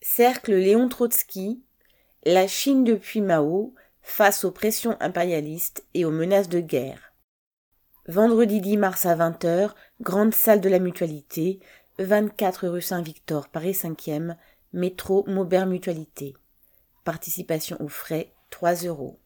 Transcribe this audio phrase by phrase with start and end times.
[0.00, 1.60] Cercle Léon Trotsky,
[2.24, 7.12] la Chine depuis Mao face aux pressions impérialistes et aux menaces de guerre.
[8.06, 11.58] Vendredi 10 mars à 20h, grande salle de la mutualité,
[11.98, 14.36] 24 rue Saint-Victor, Paris 5e,
[14.72, 16.34] métro Maubert Mutualité.
[17.04, 19.18] Participation aux frais, 3 euros.